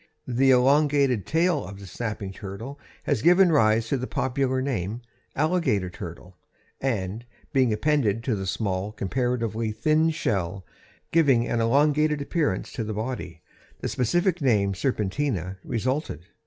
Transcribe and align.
The 0.25 0.49
elongated 0.49 1.27
tail 1.27 1.63
of 1.63 1.79
the 1.79 1.85
snapping 1.85 2.33
turtle 2.33 2.79
has 3.03 3.21
given 3.21 3.51
rise 3.51 3.87
to 3.89 3.97
the 3.97 4.07
popular 4.07 4.59
name, 4.59 5.03
alligator 5.35 5.91
turtle 5.91 6.37
and, 6.79 7.23
being 7.53 7.71
appended 7.71 8.23
to 8.23 8.33
the 8.33 8.47
small, 8.47 8.91
comparatively 8.93 9.71
thin 9.71 10.09
shell, 10.09 10.65
giving 11.11 11.47
an 11.47 11.61
elongated 11.61 12.19
appearance 12.19 12.71
to 12.71 12.83
the 12.83 12.95
body, 12.95 13.43
the 13.81 13.87
specific 13.87 14.41
name 14.41 14.73
serpentina 14.73 15.59
resulted. 15.63 16.23